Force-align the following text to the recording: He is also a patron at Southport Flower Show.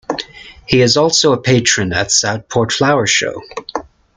He 0.65 0.81
is 0.81 0.97
also 0.97 1.31
a 1.31 1.39
patron 1.39 1.93
at 1.93 2.11
Southport 2.11 2.71
Flower 2.71 3.05
Show. 3.05 3.43